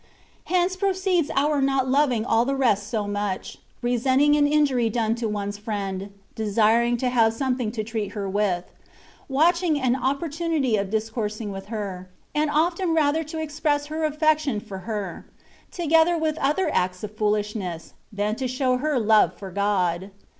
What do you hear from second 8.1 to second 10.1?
her withf— ^watching an